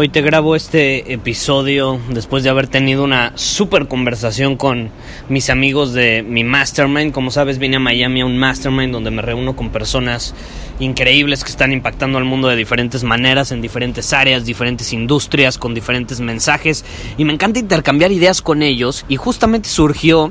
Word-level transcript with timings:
Hoy 0.00 0.08
te 0.08 0.22
grabo 0.22 0.54
este 0.54 1.12
episodio 1.12 1.98
después 2.10 2.44
de 2.44 2.50
haber 2.50 2.68
tenido 2.68 3.02
una 3.02 3.32
super 3.34 3.88
conversación 3.88 4.54
con 4.54 4.90
mis 5.28 5.50
amigos 5.50 5.92
de 5.92 6.22
mi 6.22 6.44
mastermind. 6.44 7.12
Como 7.12 7.32
sabes, 7.32 7.58
vine 7.58 7.78
a 7.78 7.80
Miami 7.80 8.20
a 8.20 8.26
un 8.26 8.38
mastermind 8.38 8.92
donde 8.92 9.10
me 9.10 9.22
reúno 9.22 9.56
con 9.56 9.70
personas 9.70 10.36
increíbles 10.78 11.42
que 11.42 11.50
están 11.50 11.72
impactando 11.72 12.16
al 12.16 12.24
mundo 12.24 12.46
de 12.46 12.54
diferentes 12.54 13.02
maneras, 13.02 13.50
en 13.50 13.60
diferentes 13.60 14.12
áreas, 14.12 14.44
diferentes 14.44 14.92
industrias, 14.92 15.58
con 15.58 15.74
diferentes 15.74 16.20
mensajes. 16.20 16.84
Y 17.16 17.24
me 17.24 17.32
encanta 17.32 17.58
intercambiar 17.58 18.12
ideas 18.12 18.40
con 18.40 18.62
ellos. 18.62 19.04
Y 19.08 19.16
justamente 19.16 19.68
surgió 19.68 20.30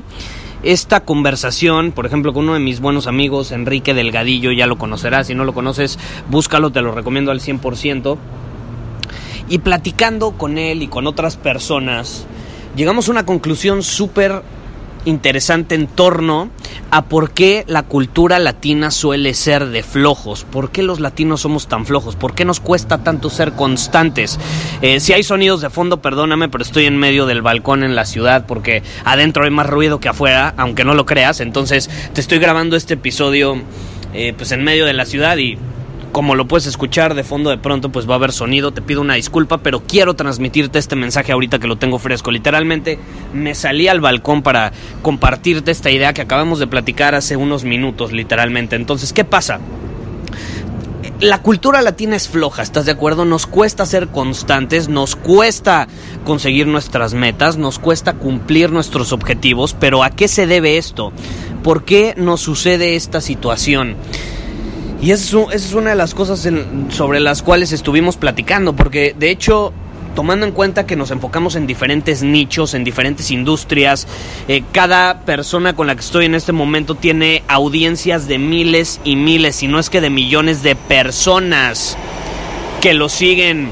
esta 0.62 1.00
conversación, 1.00 1.92
por 1.92 2.06
ejemplo, 2.06 2.32
con 2.32 2.44
uno 2.44 2.54
de 2.54 2.60
mis 2.60 2.80
buenos 2.80 3.06
amigos, 3.06 3.52
Enrique 3.52 3.92
Delgadillo, 3.92 4.50
ya 4.50 4.66
lo 4.66 4.78
conocerás, 4.78 5.26
si 5.26 5.34
no 5.34 5.44
lo 5.44 5.52
conoces, 5.52 5.98
búscalo, 6.30 6.70
te 6.70 6.80
lo 6.80 6.92
recomiendo 6.92 7.32
al 7.32 7.40
100%. 7.40 8.16
Y 9.48 9.58
platicando 9.58 10.32
con 10.32 10.58
él 10.58 10.82
y 10.82 10.88
con 10.88 11.06
otras 11.06 11.36
personas, 11.36 12.26
llegamos 12.76 13.08
a 13.08 13.12
una 13.12 13.26
conclusión 13.26 13.82
súper 13.82 14.42
interesante 15.04 15.74
en 15.74 15.86
torno 15.86 16.50
a 16.90 17.06
por 17.06 17.30
qué 17.30 17.64
la 17.66 17.82
cultura 17.82 18.38
latina 18.38 18.90
suele 18.90 19.34
ser 19.34 19.66
de 19.66 19.82
flojos, 19.82 20.44
por 20.44 20.70
qué 20.70 20.82
los 20.82 21.00
latinos 21.00 21.42
somos 21.42 21.66
tan 21.66 21.86
flojos, 21.86 22.16
por 22.16 22.34
qué 22.34 22.44
nos 22.44 22.60
cuesta 22.60 22.98
tanto 22.98 23.30
ser 23.30 23.52
constantes. 23.52 24.38
Eh, 24.82 25.00
si 25.00 25.12
hay 25.12 25.22
sonidos 25.22 25.60
de 25.60 25.70
fondo, 25.70 26.00
perdóname, 26.00 26.48
pero 26.48 26.62
estoy 26.62 26.86
en 26.86 26.96
medio 26.96 27.26
del 27.26 27.42
balcón 27.42 27.84
en 27.84 27.94
la 27.94 28.04
ciudad 28.04 28.46
porque 28.46 28.82
adentro 29.04 29.44
hay 29.44 29.50
más 29.50 29.66
ruido 29.66 30.00
que 30.00 30.08
afuera, 30.08 30.54
aunque 30.56 30.84
no 30.84 30.94
lo 30.94 31.06
creas, 31.06 31.40
entonces 31.40 31.90
te 32.12 32.20
estoy 32.20 32.38
grabando 32.38 32.76
este 32.76 32.94
episodio 32.94 33.62
eh, 34.14 34.34
pues 34.36 34.52
en 34.52 34.64
medio 34.64 34.86
de 34.86 34.94
la 34.94 35.04
ciudad 35.04 35.36
y 35.36 35.58
como 36.12 36.34
lo 36.34 36.46
puedes 36.46 36.66
escuchar 36.66 37.14
de 37.14 37.24
fondo 37.24 37.50
de 37.50 37.58
pronto 37.58 37.90
pues 37.90 38.08
va 38.08 38.14
a 38.14 38.16
haber 38.16 38.32
sonido, 38.32 38.72
te 38.72 38.82
pido 38.82 39.00
una 39.00 39.14
disculpa, 39.14 39.58
pero 39.58 39.80
quiero 39.80 40.14
transmitirte 40.14 40.78
este 40.78 40.96
mensaje 40.96 41.32
ahorita 41.32 41.58
que 41.58 41.66
lo 41.66 41.76
tengo 41.76 41.98
fresco. 41.98 42.30
Literalmente 42.30 42.98
me 43.32 43.54
salí 43.54 43.88
al 43.88 44.00
balcón 44.00 44.42
para 44.42 44.72
compartirte 45.02 45.70
esta 45.70 45.90
idea 45.90 46.12
que 46.12 46.22
acabamos 46.22 46.58
de 46.58 46.66
platicar 46.66 47.14
hace 47.14 47.36
unos 47.36 47.64
minutos, 47.64 48.12
literalmente. 48.12 48.76
Entonces, 48.76 49.12
¿qué 49.12 49.24
pasa? 49.24 49.60
La 51.20 51.42
cultura 51.42 51.82
latina 51.82 52.14
es 52.14 52.28
floja, 52.28 52.62
¿estás 52.62 52.86
de 52.86 52.92
acuerdo? 52.92 53.24
Nos 53.24 53.46
cuesta 53.46 53.84
ser 53.86 54.06
constantes, 54.06 54.88
nos 54.88 55.16
cuesta 55.16 55.88
conseguir 56.24 56.68
nuestras 56.68 57.12
metas, 57.12 57.56
nos 57.56 57.80
cuesta 57.80 58.12
cumplir 58.14 58.70
nuestros 58.70 59.12
objetivos, 59.12 59.74
pero 59.78 60.04
¿a 60.04 60.10
qué 60.10 60.28
se 60.28 60.46
debe 60.46 60.78
esto? 60.78 61.12
¿Por 61.64 61.84
qué 61.84 62.14
nos 62.16 62.40
sucede 62.40 62.94
esta 62.94 63.20
situación? 63.20 63.96
Y 65.00 65.12
eso, 65.12 65.50
es 65.52 65.72
una 65.74 65.90
de 65.90 65.96
las 65.96 66.14
cosas 66.14 66.48
sobre 66.90 67.20
las 67.20 67.42
cuales 67.42 67.72
estuvimos 67.72 68.16
platicando, 68.16 68.74
porque 68.74 69.14
de 69.16 69.30
hecho 69.30 69.72
tomando 70.18 70.46
en 70.46 70.52
cuenta 70.52 70.84
que 70.84 70.96
nos 70.96 71.12
enfocamos 71.12 71.54
en 71.54 71.68
diferentes 71.68 72.24
nichos, 72.24 72.74
en 72.74 72.82
diferentes 72.82 73.30
industrias, 73.30 74.08
eh, 74.48 74.64
cada 74.72 75.20
persona 75.20 75.76
con 75.76 75.86
la 75.86 75.94
que 75.94 76.00
estoy 76.00 76.24
en 76.24 76.34
este 76.34 76.50
momento 76.50 76.96
tiene 76.96 77.44
audiencias 77.46 78.26
de 78.26 78.38
miles 78.38 79.00
y 79.04 79.14
miles, 79.14 79.54
si 79.54 79.68
no 79.68 79.78
es 79.78 79.90
que 79.90 80.00
de 80.00 80.10
millones 80.10 80.64
de 80.64 80.74
personas 80.74 81.96
que 82.80 82.94
lo 82.94 83.08
siguen 83.08 83.70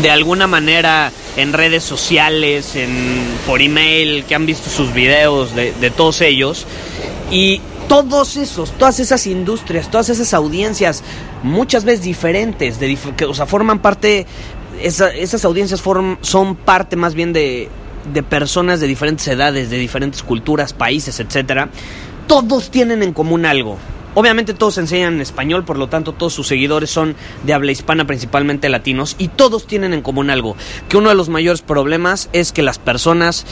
de 0.00 0.10
alguna 0.10 0.46
manera 0.46 1.12
en 1.36 1.52
redes 1.52 1.84
sociales, 1.84 2.74
en, 2.74 3.22
por 3.46 3.60
email, 3.60 4.24
que 4.24 4.34
han 4.34 4.46
visto 4.46 4.70
sus 4.70 4.94
videos 4.94 5.54
de, 5.54 5.72
de 5.72 5.90
todos 5.90 6.22
ellos. 6.22 6.66
Y 7.30 7.60
todos 7.88 8.36
esos, 8.36 8.72
todas 8.72 9.00
esas 9.00 9.26
industrias, 9.26 9.90
todas 9.90 10.08
esas 10.08 10.34
audiencias, 10.34 11.02
muchas 11.42 11.84
veces 11.84 12.02
diferentes, 12.02 12.80
de, 12.80 12.96
que, 13.16 13.24
o 13.24 13.34
sea, 13.34 13.46
forman 13.46 13.78
parte, 13.80 14.26
esas 14.80 15.44
audiencias 15.44 15.82
son 16.20 16.56
parte 16.56 16.96
más 16.96 17.14
bien 17.14 17.32
de, 17.32 17.68
de 18.12 18.22
personas 18.22 18.80
de 18.80 18.86
diferentes 18.86 19.26
edades, 19.28 19.70
de 19.70 19.78
diferentes 19.78 20.22
culturas, 20.22 20.72
países, 20.72 21.20
etcétera. 21.20 21.68
Todos 22.26 22.70
tienen 22.70 23.02
en 23.02 23.12
común 23.12 23.46
algo. 23.46 23.78
Obviamente 24.14 24.54
todos 24.54 24.78
enseñan 24.78 25.14
en 25.14 25.20
español, 25.20 25.64
por 25.64 25.78
lo 25.78 25.88
tanto 25.88 26.12
todos 26.12 26.32
sus 26.32 26.46
seguidores 26.46 26.88
son 26.88 27.14
de 27.44 27.52
habla 27.52 27.72
hispana, 27.72 28.06
principalmente 28.06 28.70
latinos, 28.70 29.14
y 29.18 29.28
todos 29.28 29.66
tienen 29.66 29.92
en 29.92 30.00
común 30.00 30.30
algo, 30.30 30.56
que 30.88 30.96
uno 30.96 31.10
de 31.10 31.14
los 31.14 31.28
mayores 31.28 31.60
problemas 31.60 32.30
es 32.32 32.50
que 32.50 32.62
las 32.62 32.78
personas 32.78 33.44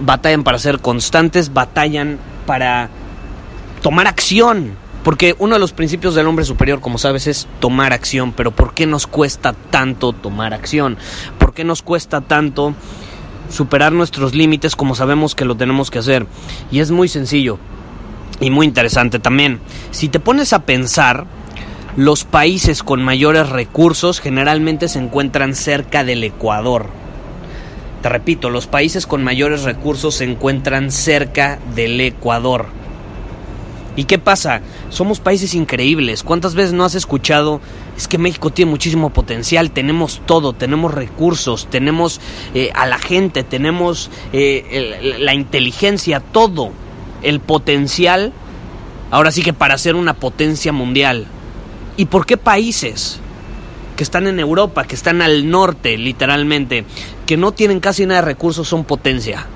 batallan 0.00 0.42
para 0.42 0.58
ser 0.58 0.80
constantes, 0.80 1.52
batallan 1.52 2.18
para 2.46 2.88
tomar 3.82 4.06
acción. 4.06 4.76
Porque 5.02 5.34
uno 5.38 5.54
de 5.54 5.60
los 5.60 5.72
principios 5.72 6.14
del 6.14 6.26
hombre 6.26 6.44
superior, 6.44 6.80
como 6.80 6.98
sabes, 6.98 7.26
es 7.26 7.48
tomar 7.58 7.92
acción. 7.92 8.32
Pero 8.32 8.50
¿por 8.50 8.74
qué 8.74 8.86
nos 8.86 9.06
cuesta 9.06 9.54
tanto 9.70 10.12
tomar 10.12 10.52
acción? 10.52 10.98
¿Por 11.38 11.54
qué 11.54 11.64
nos 11.64 11.82
cuesta 11.82 12.20
tanto 12.20 12.74
superar 13.50 13.92
nuestros 13.92 14.34
límites 14.34 14.76
como 14.76 14.94
sabemos 14.94 15.34
que 15.34 15.46
lo 15.46 15.56
tenemos 15.56 15.90
que 15.90 16.00
hacer? 16.00 16.26
Y 16.70 16.80
es 16.80 16.90
muy 16.90 17.08
sencillo 17.08 17.58
y 18.40 18.50
muy 18.50 18.66
interesante 18.66 19.18
también. 19.18 19.60
Si 19.90 20.08
te 20.08 20.20
pones 20.20 20.52
a 20.52 20.66
pensar, 20.66 21.26
los 21.96 22.24
países 22.24 22.82
con 22.82 23.02
mayores 23.02 23.48
recursos 23.48 24.20
generalmente 24.20 24.86
se 24.88 24.98
encuentran 24.98 25.54
cerca 25.54 26.04
del 26.04 26.22
Ecuador. 26.24 26.86
Te 28.02 28.08
repito, 28.08 28.48
los 28.48 28.66
países 28.66 29.06
con 29.06 29.24
mayores 29.24 29.62
recursos 29.62 30.16
se 30.16 30.24
encuentran 30.24 30.90
cerca 30.90 31.58
del 31.74 32.00
Ecuador. 32.00 32.79
¿Y 33.96 34.04
qué 34.04 34.18
pasa? 34.18 34.60
Somos 34.88 35.20
países 35.20 35.54
increíbles. 35.54 36.22
¿Cuántas 36.22 36.54
veces 36.54 36.72
no 36.72 36.84
has 36.84 36.94
escuchado? 36.94 37.60
Es 37.96 38.06
que 38.06 38.18
México 38.18 38.50
tiene 38.50 38.70
muchísimo 38.70 39.10
potencial, 39.10 39.72
tenemos 39.72 40.22
todo, 40.26 40.52
tenemos 40.52 40.94
recursos, 40.94 41.66
tenemos 41.68 42.20
eh, 42.54 42.70
a 42.74 42.86
la 42.86 42.98
gente, 42.98 43.42
tenemos 43.42 44.10
eh, 44.32 45.16
la 45.18 45.34
inteligencia, 45.34 46.20
todo, 46.20 46.70
el 47.22 47.40
potencial, 47.40 48.32
ahora 49.10 49.32
sí 49.32 49.42
que 49.42 49.52
para 49.52 49.76
ser 49.76 49.96
una 49.96 50.14
potencia 50.14 50.72
mundial. 50.72 51.26
¿Y 51.96 52.06
por 52.06 52.26
qué 52.26 52.36
países 52.36 53.20
que 53.96 54.04
están 54.04 54.26
en 54.26 54.38
Europa, 54.38 54.84
que 54.84 54.94
están 54.94 55.20
al 55.20 55.50
norte 55.50 55.98
literalmente, 55.98 56.84
que 57.26 57.36
no 57.36 57.52
tienen 57.52 57.80
casi 57.80 58.06
nada 58.06 58.20
de 58.20 58.26
recursos 58.26 58.68
son 58.68 58.84
potencia? 58.84 59.46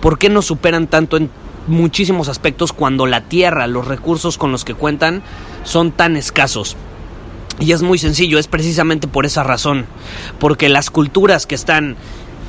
¿Por 0.00 0.18
qué 0.18 0.28
nos 0.28 0.46
superan 0.46 0.86
tanto 0.86 1.16
en 1.16 1.30
muchísimos 1.68 2.28
aspectos 2.28 2.72
cuando 2.72 3.06
la 3.06 3.22
tierra, 3.22 3.66
los 3.66 3.86
recursos 3.86 4.38
con 4.38 4.52
los 4.52 4.64
que 4.64 4.74
cuentan 4.74 5.22
son 5.64 5.92
tan 5.92 6.16
escasos. 6.16 6.76
Y 7.60 7.72
es 7.72 7.82
muy 7.82 7.98
sencillo, 7.98 8.38
es 8.38 8.46
precisamente 8.46 9.08
por 9.08 9.26
esa 9.26 9.42
razón, 9.42 9.86
porque 10.38 10.68
las 10.68 10.90
culturas 10.90 11.46
que 11.46 11.54
están 11.54 11.96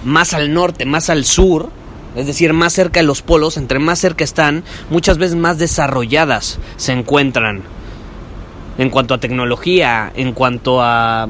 más 0.06 0.34
al 0.34 0.54
norte, 0.54 0.86
más 0.86 1.10
al 1.10 1.26
sur, 1.26 1.70
es 2.16 2.28
decir, 2.28 2.54
más 2.54 2.74
cerca 2.74 3.00
de 3.00 3.06
los 3.06 3.22
polos, 3.22 3.58
entre 3.58 3.80
más 3.80 4.00
cerca 4.00 4.24
están, 4.24 4.64
muchas 4.90 5.18
veces 5.18 5.36
más 5.36 5.58
desarrolladas 5.58 6.60
se 6.78 6.94
encuentran 6.94 7.64
en 8.78 8.90
cuanto 8.90 9.14
a 9.14 9.20
tecnología, 9.20 10.12
en 10.16 10.34
cuanto 10.34 10.82
a 10.82 11.28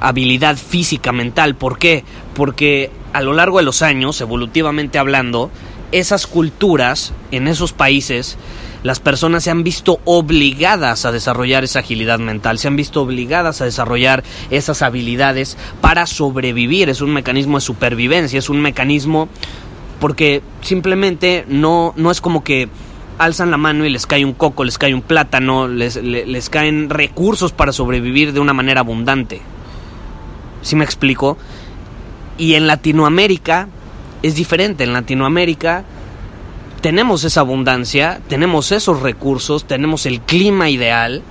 habilidad 0.00 0.56
física, 0.56 1.12
mental. 1.12 1.54
¿Por 1.54 1.78
qué? 1.78 2.04
Porque 2.34 2.90
a 3.12 3.22
lo 3.22 3.32
largo 3.32 3.58
de 3.58 3.64
los 3.64 3.80
años, 3.80 4.20
evolutivamente 4.20 4.98
hablando, 4.98 5.50
esas 5.94 6.26
culturas, 6.26 7.12
en 7.30 7.46
esos 7.46 7.72
países, 7.72 8.36
las 8.82 8.98
personas 8.98 9.44
se 9.44 9.50
han 9.50 9.62
visto 9.62 10.00
obligadas 10.04 11.04
a 11.04 11.12
desarrollar 11.12 11.62
esa 11.62 11.78
agilidad 11.78 12.18
mental, 12.18 12.58
se 12.58 12.66
han 12.66 12.74
visto 12.74 13.00
obligadas 13.00 13.60
a 13.60 13.64
desarrollar 13.64 14.24
esas 14.50 14.82
habilidades 14.82 15.56
para 15.80 16.06
sobrevivir. 16.06 16.88
Es 16.88 17.00
un 17.00 17.12
mecanismo 17.12 17.58
de 17.58 17.62
supervivencia, 17.62 18.40
es 18.40 18.50
un 18.50 18.60
mecanismo 18.60 19.28
porque 20.00 20.42
simplemente 20.62 21.44
no, 21.48 21.94
no 21.96 22.10
es 22.10 22.20
como 22.20 22.42
que 22.42 22.68
alzan 23.18 23.52
la 23.52 23.56
mano 23.56 23.84
y 23.84 23.90
les 23.90 24.06
cae 24.06 24.24
un 24.24 24.34
coco, 24.34 24.64
les 24.64 24.78
cae 24.78 24.92
un 24.92 25.02
plátano, 25.02 25.68
les, 25.68 25.94
les, 25.96 26.50
caen 26.50 26.90
recursos 26.90 27.52
para 27.52 27.72
sobrevivir 27.72 28.32
de 28.32 28.40
una 28.40 28.52
manera 28.52 28.80
abundante. 28.80 29.40
¿Sí 30.62 30.74
me 30.74 30.84
explico? 30.84 31.38
Y 32.36 32.54
en 32.54 32.66
Latinoamérica 32.66 33.68
es 34.24 34.34
diferente. 34.34 34.84
En 34.84 34.94
Latinoamérica 34.94 35.84
tenemos 36.80 37.24
esa 37.24 37.40
abundancia, 37.40 38.20
tenemos 38.26 38.72
esos 38.72 39.02
recursos, 39.02 39.66
tenemos 39.66 40.06
el 40.06 40.22
clima 40.22 40.70
ideal 40.70 41.22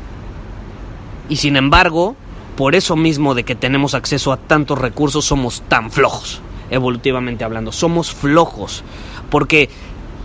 y 1.28 1.38
sin 1.38 1.56
embargo, 1.56 2.16
por 2.56 2.76
eso 2.76 2.96
mismo 2.96 3.34
de 3.34 3.44
que 3.44 3.56
tenemos 3.56 3.96
acceso 3.96 4.32
a 4.32 4.38
tantos 4.38 4.78
recursos, 4.78 5.26
somos 5.26 5.64
tan 5.68 5.90
flojos, 5.90 6.42
evolutivamente 6.70 7.44
hablando, 7.44 7.72
somos 7.72 8.14
flojos, 8.14 8.84
porque 9.32 9.70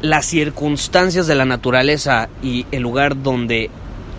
las 0.02 0.26
circunstancias 0.26 1.26
de 1.26 1.36
la 1.36 1.46
naturaleza 1.46 2.28
y 2.42 2.66
el 2.70 2.82
lugar 2.82 3.22
donde 3.22 3.70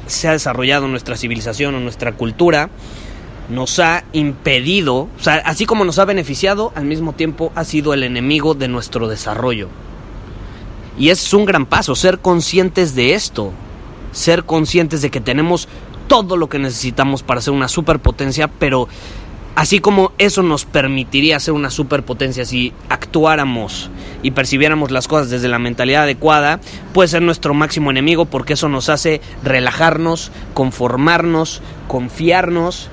se 0.08 0.28
ha 0.28 0.32
desarrollado 0.32 0.88
nuestra 0.88 1.16
civilización 1.18 1.76
o 1.76 1.80
nuestra 1.80 2.14
cultura, 2.14 2.70
nos 3.50 3.80
ha 3.80 4.04
impedido, 4.14 4.96
o 4.96 5.10
sea, 5.20 5.36
así 5.46 5.66
como 5.66 5.84
nos 5.84 6.00
ha 6.00 6.06
beneficiado, 6.06 6.72
al 6.76 6.86
mismo 6.86 7.14
tiempo 7.14 7.52
ha 7.56 7.64
sido 7.64 7.94
el 7.94 8.04
enemigo 8.04 8.54
de 8.54 8.68
nuestro 8.68 9.08
desarrollo. 9.08 9.68
Y 10.98 11.10
es 11.10 11.34
un 11.34 11.46
gran 11.46 11.66
paso, 11.66 11.96
ser 11.96 12.20
conscientes 12.20 12.94
de 12.94 13.14
esto, 13.14 13.52
ser 14.12 14.44
conscientes 14.44 15.02
de 15.02 15.10
que 15.10 15.22
tenemos 15.22 15.68
todo 16.08 16.38
lo 16.38 16.50
que 16.50 16.60
necesitamos 16.60 17.24
para 17.24 17.42
ser 17.42 17.54
una 17.54 17.68
superpotencia, 17.68 18.48
pero 18.48 18.88
así 19.56 19.80
como 19.80 20.12
eso 20.18 20.44
nos 20.44 20.66
permitiría 20.66 21.40
ser 21.40 21.54
una 21.54 21.70
superpotencia 21.70 22.46
si 22.46 22.74
actuáramos 22.90 23.90
y 24.22 24.32
percibiéramos 24.32 24.92
las 24.92 25.08
cosas 25.08 25.30
desde 25.30 25.48
la 25.48 25.60
mentalidad 25.60 26.04
adecuada, 26.04 26.60
puede 26.94 27.08
ser 27.08 27.22
nuestro 27.22 27.54
máximo 27.54 27.90
enemigo 27.92 28.26
porque 28.26 28.54
eso 28.54 28.70
nos 28.70 28.90
hace 28.90 29.22
relajarnos, 29.44 30.32
conformarnos, 30.54 31.62
confiarnos, 31.88 32.90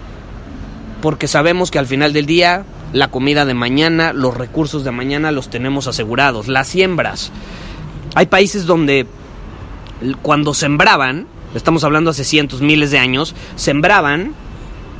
porque 1.07 1.29
sabemos 1.29 1.71
que 1.71 1.79
al 1.79 1.87
final 1.87 2.13
del 2.13 2.27
día 2.27 2.65
la 2.93 3.13
comida 3.13 3.45
de 3.45 3.55
mañana, 3.55 4.13
los 4.13 4.37
recursos 4.37 4.83
de 4.83 4.91
mañana 4.91 5.31
los 5.31 5.49
tenemos 5.51 5.87
asegurados, 5.87 6.49
las 6.49 6.67
siembras. 6.67 7.31
Hay 8.17 8.27
países 8.27 8.67
donde 8.67 9.07
cuando 10.23 10.53
sembraban, 10.53 11.29
estamos 11.55 11.85
hablando 11.85 12.11
hace 12.11 12.25
cientos, 12.25 12.61
miles 12.61 12.91
de 12.91 12.99
años, 12.99 13.37
sembraban 13.55 14.35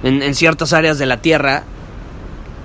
en, 0.05 0.33
ciertas 0.37 0.73
áreas 0.73 1.01
de 1.01 1.07
la 1.07 1.17
tierra 1.23 1.65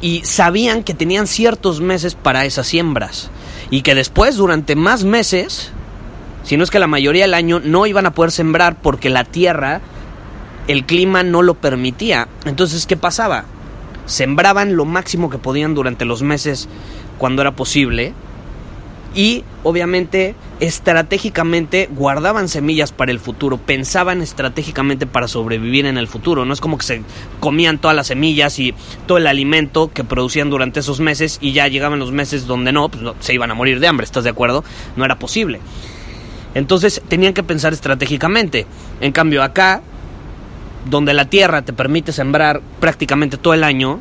y 0.01 0.23
sabían 0.23 0.83
que 0.83 0.93
tenían 0.93 1.25
ciertos 1.25 1.81
meses 1.81 2.13
para 2.13 2.45
esas 2.45 2.67
siembras 2.67 3.31
y 3.71 3.81
que 3.81 3.95
después 3.95 4.35
durante 4.35 4.75
más 4.75 5.03
meses, 5.03 5.71
si 6.43 6.57
no 6.57 6.63
es 6.63 6.69
que 6.69 6.77
la 6.77 6.85
mayoría 6.85 7.23
del 7.23 7.33
año, 7.33 7.59
no 7.59 7.87
iban 7.87 8.05
a 8.05 8.13
poder 8.13 8.29
sembrar 8.29 8.79
porque 8.83 9.09
la 9.09 9.23
tierra, 9.23 9.81
el 10.71 10.85
clima 10.85 11.23
no 11.23 11.41
lo 11.41 11.55
permitía. 11.55 12.27
Entonces, 12.45 12.85
¿qué 12.85 12.97
pasaba? 12.97 13.45
Sembraban 14.05 14.75
lo 14.75 14.85
máximo 14.85 15.29
que 15.29 15.37
podían 15.37 15.73
durante 15.73 16.05
los 16.05 16.21
meses 16.21 16.67
cuando 17.17 17.41
era 17.41 17.51
posible 17.51 18.13
y 19.13 19.43
obviamente 19.63 20.35
estratégicamente 20.59 21.89
guardaban 21.91 22.47
semillas 22.47 22.91
para 22.91 23.11
el 23.11 23.19
futuro, 23.19 23.57
pensaban 23.57 24.21
estratégicamente 24.21 25.05
para 25.05 25.27
sobrevivir 25.27 25.85
en 25.85 25.97
el 25.97 26.07
futuro, 26.07 26.45
no 26.45 26.53
es 26.53 26.61
como 26.61 26.77
que 26.77 26.85
se 26.85 27.01
comían 27.39 27.77
todas 27.77 27.95
las 27.95 28.07
semillas 28.07 28.57
y 28.59 28.73
todo 29.07 29.17
el 29.17 29.27
alimento 29.27 29.91
que 29.93 30.03
producían 30.03 30.49
durante 30.49 30.79
esos 30.79 30.99
meses 30.99 31.39
y 31.41 31.51
ya 31.51 31.67
llegaban 31.67 31.99
los 31.99 32.11
meses 32.11 32.47
donde 32.47 32.71
no, 32.71 32.89
pues 32.89 33.03
se 33.19 33.33
iban 33.33 33.51
a 33.51 33.55
morir 33.55 33.79
de 33.79 33.87
hambre, 33.87 34.05
¿estás 34.05 34.23
de 34.23 34.29
acuerdo? 34.29 34.63
No 34.95 35.03
era 35.03 35.19
posible. 35.19 35.59
Entonces 36.53 37.01
tenían 37.07 37.33
que 37.33 37.43
pensar 37.43 37.73
estratégicamente. 37.73 38.65
En 38.99 39.13
cambio 39.13 39.41
acá, 39.41 39.81
donde 40.89 41.13
la 41.13 41.29
tierra 41.29 41.61
te 41.61 41.73
permite 41.73 42.11
sembrar 42.11 42.61
prácticamente 42.79 43.37
todo 43.37 43.53
el 43.53 43.63
año, 43.63 43.99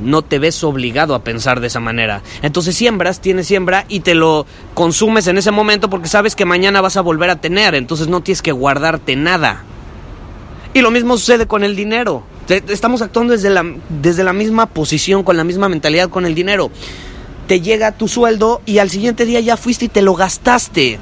no 0.00 0.22
te 0.22 0.38
ves 0.38 0.62
obligado 0.64 1.14
a 1.14 1.22
pensar 1.22 1.60
de 1.60 1.68
esa 1.68 1.80
manera. 1.80 2.22
Entonces 2.42 2.76
siembras, 2.76 3.20
tienes 3.20 3.46
siembra 3.46 3.84
y 3.88 4.00
te 4.00 4.14
lo 4.14 4.46
consumes 4.74 5.26
en 5.26 5.38
ese 5.38 5.50
momento 5.50 5.90
porque 5.90 6.08
sabes 6.08 6.34
que 6.34 6.44
mañana 6.44 6.80
vas 6.80 6.96
a 6.96 7.02
volver 7.02 7.30
a 7.30 7.40
tener, 7.40 7.74
entonces 7.74 8.08
no 8.08 8.22
tienes 8.22 8.42
que 8.42 8.52
guardarte 8.52 9.16
nada. 9.16 9.64
Y 10.74 10.80
lo 10.80 10.90
mismo 10.90 11.16
sucede 11.16 11.46
con 11.46 11.64
el 11.64 11.76
dinero. 11.76 12.24
Estamos 12.48 13.02
actuando 13.02 13.32
desde 13.32 13.50
la, 13.50 13.64
desde 13.88 14.24
la 14.24 14.32
misma 14.32 14.66
posición, 14.66 15.22
con 15.22 15.36
la 15.36 15.44
misma 15.44 15.68
mentalidad 15.68 16.08
con 16.08 16.26
el 16.26 16.34
dinero. 16.34 16.70
Te 17.46 17.60
llega 17.60 17.92
tu 17.92 18.08
sueldo 18.08 18.62
y 18.66 18.78
al 18.78 18.90
siguiente 18.90 19.24
día 19.24 19.40
ya 19.40 19.56
fuiste 19.56 19.86
y 19.86 19.88
te 19.88 20.02
lo 20.02 20.14
gastaste. 20.14 20.98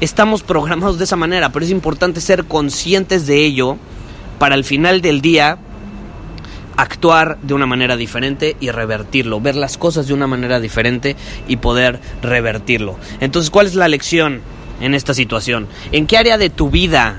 Estamos 0.00 0.42
programados 0.42 0.96
de 0.96 1.04
esa 1.04 1.16
manera, 1.16 1.50
pero 1.50 1.62
es 1.64 1.70
importante 1.70 2.22
ser 2.22 2.46
conscientes 2.46 3.26
de 3.26 3.44
ello 3.44 3.76
para 4.38 4.54
al 4.54 4.64
final 4.64 5.02
del 5.02 5.20
día 5.20 5.58
actuar 6.78 7.36
de 7.42 7.52
una 7.52 7.66
manera 7.66 7.98
diferente 7.98 8.56
y 8.60 8.70
revertirlo, 8.70 9.42
ver 9.42 9.56
las 9.56 9.76
cosas 9.76 10.06
de 10.06 10.14
una 10.14 10.26
manera 10.26 10.58
diferente 10.58 11.16
y 11.46 11.56
poder 11.56 12.00
revertirlo. 12.22 12.96
Entonces, 13.20 13.50
¿cuál 13.50 13.66
es 13.66 13.74
la 13.74 13.88
lección 13.88 14.40
en 14.80 14.94
esta 14.94 15.12
situación? 15.12 15.68
¿En 15.92 16.06
qué 16.06 16.16
área 16.16 16.38
de 16.38 16.48
tu 16.48 16.70
vida, 16.70 17.16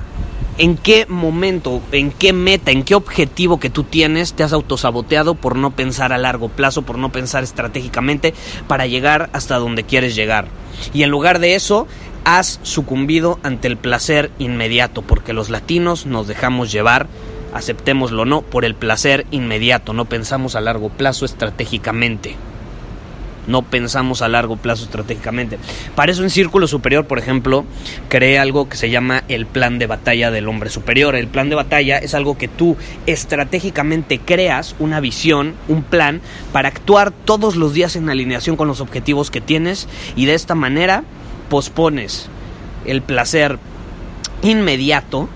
en 0.57 0.75
qué 0.75 1.05
momento, 1.07 1.83
en 1.91 2.11
qué 2.11 2.33
meta, 2.33 2.71
en 2.71 2.81
qué 2.81 2.95
objetivo 2.95 3.59
que 3.59 3.69
tú 3.69 3.83
tienes 3.83 4.33
te 4.33 4.41
has 4.41 4.53
autosaboteado 4.53 5.35
por 5.35 5.55
no 5.55 5.69
pensar 5.69 6.13
a 6.13 6.17
largo 6.17 6.49
plazo, 6.49 6.81
por 6.81 6.97
no 6.97 7.11
pensar 7.11 7.43
estratégicamente 7.43 8.33
para 8.67 8.87
llegar 8.87 9.29
hasta 9.33 9.59
donde 9.59 9.83
quieres 9.83 10.15
llegar? 10.15 10.47
Y 10.93 11.03
en 11.03 11.11
lugar 11.11 11.37
de 11.37 11.53
eso, 11.53 11.87
has 12.23 12.59
sucumbido 12.63 13.39
ante 13.43 13.67
el 13.67 13.77
placer 13.77 14.31
inmediato, 14.39 15.01
porque 15.01 15.33
los 15.33 15.49
latinos 15.49 16.05
nos 16.05 16.27
dejamos 16.27 16.71
llevar 16.71 17.07
aceptémoslo 17.53 18.23
o 18.23 18.25
no, 18.25 18.41
por 18.41 18.65
el 18.65 18.75
placer 18.75 19.25
inmediato, 19.31 19.93
no 19.93 20.05
pensamos 20.05 20.55
a 20.55 20.61
largo 20.61 20.89
plazo 20.89 21.25
estratégicamente. 21.25 22.35
No 23.47 23.63
pensamos 23.63 24.21
a 24.21 24.29
largo 24.29 24.55
plazo 24.55 24.83
estratégicamente. 24.83 25.57
Para 25.95 26.11
eso 26.11 26.21
en 26.21 26.29
Círculo 26.29 26.67
Superior, 26.67 27.07
por 27.07 27.17
ejemplo, 27.17 27.65
creé 28.07 28.37
algo 28.37 28.69
que 28.69 28.77
se 28.77 28.91
llama 28.91 29.23
el 29.29 29.47
plan 29.47 29.79
de 29.79 29.87
batalla 29.87 30.29
del 30.29 30.47
hombre 30.47 30.69
superior. 30.69 31.15
El 31.15 31.27
plan 31.27 31.49
de 31.49 31.55
batalla 31.55 31.97
es 31.97 32.13
algo 32.13 32.37
que 32.37 32.47
tú 32.47 32.77
estratégicamente 33.07 34.19
creas, 34.19 34.75
una 34.77 34.99
visión, 34.99 35.55
un 35.67 35.81
plan, 35.81 36.21
para 36.53 36.69
actuar 36.69 37.11
todos 37.11 37.55
los 37.55 37.73
días 37.73 37.95
en 37.95 38.09
alineación 38.09 38.55
con 38.55 38.67
los 38.67 38.79
objetivos 38.79 39.31
que 39.31 39.41
tienes 39.41 39.87
y 40.15 40.25
de 40.25 40.35
esta 40.35 40.53
manera 40.53 41.03
pospones 41.51 42.29
el 42.85 43.01
placer 43.01 43.59
inmediato 44.41 45.27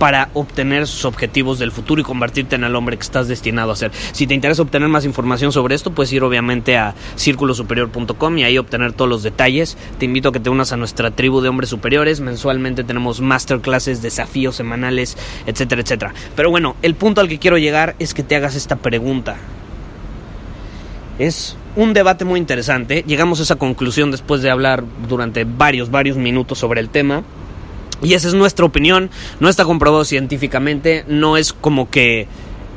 para 0.00 0.30
obtener 0.34 0.88
sus 0.88 1.04
objetivos 1.04 1.60
del 1.60 1.70
futuro 1.70 2.00
y 2.00 2.04
convertirte 2.04 2.56
en 2.56 2.64
el 2.64 2.74
hombre 2.74 2.96
que 2.96 3.04
estás 3.04 3.28
destinado 3.28 3.70
a 3.70 3.76
ser. 3.76 3.92
Si 4.10 4.26
te 4.26 4.34
interesa 4.34 4.62
obtener 4.62 4.88
más 4.88 5.04
información 5.04 5.52
sobre 5.52 5.76
esto, 5.76 5.92
puedes 5.92 6.12
ir 6.12 6.24
obviamente 6.24 6.76
a 6.76 6.96
círculosuperior.com 7.14 8.38
y 8.38 8.42
ahí 8.42 8.58
obtener 8.58 8.94
todos 8.94 9.08
los 9.08 9.22
detalles. 9.22 9.78
Te 10.00 10.06
invito 10.06 10.30
a 10.30 10.32
que 10.32 10.40
te 10.40 10.50
unas 10.50 10.72
a 10.72 10.76
nuestra 10.76 11.12
tribu 11.12 11.40
de 11.40 11.50
hombres 11.50 11.70
superiores. 11.70 12.18
Mensualmente 12.18 12.82
tenemos 12.82 13.20
masterclasses, 13.20 14.02
desafíos 14.02 14.56
semanales, 14.56 15.16
etcétera, 15.46 15.82
etcétera. 15.82 16.14
Pero 16.34 16.50
bueno, 16.50 16.74
el 16.82 16.96
punto 16.96 17.20
al 17.20 17.28
que 17.28 17.38
quiero 17.38 17.58
llegar 17.58 17.94
es 18.00 18.12
que 18.12 18.24
te 18.24 18.34
hagas 18.34 18.56
esta 18.56 18.74
pregunta. 18.74 19.36
Es 21.20 21.56
un 21.76 21.92
debate 21.92 22.24
muy 22.24 22.38
interesante. 22.38 23.04
Llegamos 23.06 23.40
a 23.40 23.44
esa 23.44 23.56
conclusión 23.56 24.10
después 24.10 24.42
de 24.42 24.50
hablar 24.50 24.84
durante 25.08 25.44
varios, 25.44 25.90
varios 25.90 26.16
minutos 26.16 26.58
sobre 26.58 26.80
el 26.80 26.88
tema. 26.88 27.22
Y 28.02 28.14
esa 28.14 28.28
es 28.28 28.34
nuestra 28.34 28.66
opinión, 28.66 29.10
no 29.38 29.48
está 29.48 29.64
comprobado 29.64 30.04
científicamente, 30.04 31.04
no 31.06 31.36
es 31.36 31.52
como 31.52 31.88
que 31.88 32.26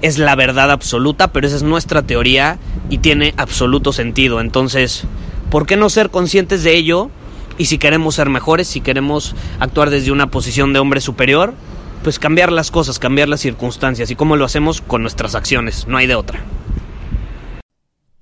es 0.03 0.19
la 0.19 0.35
verdad 0.35 0.69
absoluta, 0.69 1.31
pero 1.31 1.47
esa 1.47 1.55
es 1.55 1.63
nuestra 1.63 2.03
teoría 2.03 2.59
y 2.89 2.99
tiene 2.99 3.33
absoluto 3.35 3.91
sentido. 3.91 4.39
Entonces, 4.39 5.05
¿por 5.49 5.65
qué 5.65 5.77
no 5.77 5.89
ser 5.89 6.11
conscientes 6.11 6.63
de 6.63 6.75
ello? 6.75 7.09
Y 7.57 7.65
si 7.65 7.79
queremos 7.79 8.15
ser 8.15 8.29
mejores, 8.29 8.67
si 8.67 8.81
queremos 8.81 9.35
actuar 9.59 9.89
desde 9.89 10.11
una 10.11 10.27
posición 10.27 10.73
de 10.73 10.79
hombre 10.79 11.01
superior, 11.01 11.55
pues 12.03 12.19
cambiar 12.19 12.51
las 12.51 12.69
cosas, 12.69 12.99
cambiar 12.99 13.27
las 13.27 13.39
circunstancias. 13.39 14.11
¿Y 14.11 14.15
cómo 14.15 14.35
lo 14.35 14.45
hacemos? 14.45 14.81
Con 14.81 15.01
nuestras 15.01 15.33
acciones, 15.33 15.87
no 15.87 15.97
hay 15.97 16.05
de 16.05 16.15
otra. 16.15 16.41